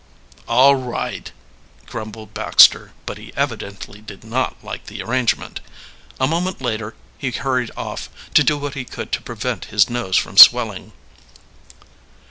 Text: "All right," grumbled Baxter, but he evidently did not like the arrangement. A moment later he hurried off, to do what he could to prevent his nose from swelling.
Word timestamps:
"All 0.47 0.75
right," 0.75 1.31
grumbled 1.85 2.33
Baxter, 2.33 2.91
but 3.05 3.19
he 3.19 3.31
evidently 3.35 4.01
did 4.01 4.23
not 4.23 4.55
like 4.63 4.87
the 4.87 5.03
arrangement. 5.03 5.59
A 6.19 6.25
moment 6.25 6.59
later 6.59 6.95
he 7.19 7.29
hurried 7.29 7.69
off, 7.77 8.09
to 8.33 8.43
do 8.43 8.57
what 8.57 8.73
he 8.73 8.83
could 8.83 9.11
to 9.11 9.21
prevent 9.21 9.65
his 9.65 9.91
nose 9.91 10.17
from 10.17 10.37
swelling. 10.37 10.93